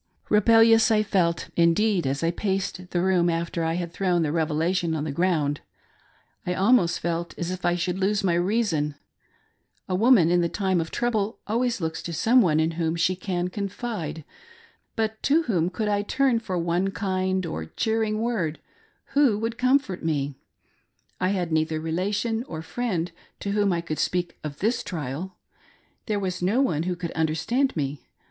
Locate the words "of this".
24.43-24.81